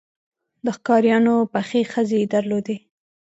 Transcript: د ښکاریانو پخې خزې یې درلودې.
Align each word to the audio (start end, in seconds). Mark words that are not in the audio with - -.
د 0.65 0.67
ښکاریانو 0.77 1.35
پخې 1.53 1.81
خزې 1.91 2.17
یې 2.23 2.29
درلودې. 2.33 2.77